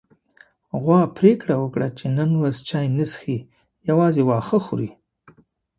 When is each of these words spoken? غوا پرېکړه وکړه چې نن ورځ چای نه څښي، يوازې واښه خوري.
غوا 0.81 0.99
پرېکړه 1.17 1.55
وکړه 1.59 1.87
چې 1.97 2.05
نن 2.17 2.29
ورځ 2.41 2.55
چای 2.69 2.87
نه 2.97 3.05
څښي، 3.11 3.37
يوازې 3.89 4.21
واښه 4.25 4.57
خوري. 4.65 4.91